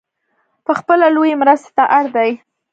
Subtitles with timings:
[0.65, 2.31] پخپله لویې مرستې ته اړ دی.